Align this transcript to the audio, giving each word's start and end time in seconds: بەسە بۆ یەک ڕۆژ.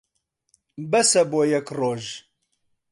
بەسە 0.91 1.23
بۆ 1.31 1.41
یەک 1.53 1.67
ڕۆژ. 1.79 2.03